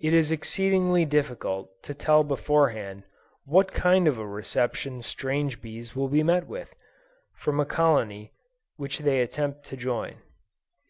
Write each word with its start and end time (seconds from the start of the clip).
It 0.00 0.14
is 0.14 0.32
exceedingly 0.32 1.04
difficult, 1.04 1.82
to 1.82 1.92
tell 1.92 2.24
before 2.24 2.70
hand, 2.70 3.02
what 3.44 3.70
kind 3.74 4.08
of 4.08 4.16
a 4.16 4.26
reception 4.26 5.02
strange 5.02 5.60
bees 5.60 5.94
will 5.94 6.08
meet 6.08 6.46
with, 6.46 6.74
from 7.34 7.60
a 7.60 7.66
colony 7.66 8.32
which 8.76 9.00
they 9.00 9.20
attempt 9.20 9.66
to 9.66 9.76
join. 9.76 10.14